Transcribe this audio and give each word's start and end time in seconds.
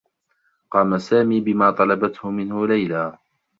قام 0.73 0.97
سامي 0.97 1.39
بما 1.41 1.69
طلبته 1.71 2.29
منه 2.37 2.67
ليلى. 2.67 3.05